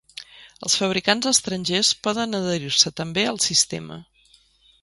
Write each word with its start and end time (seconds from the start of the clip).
Els 0.67 0.77
fabricants 0.83 1.27
estrangers 1.33 1.93
poden 2.07 2.39
adherir-se 2.39 2.93
també 3.03 3.27
al 3.33 3.41
sistema. 3.49 4.01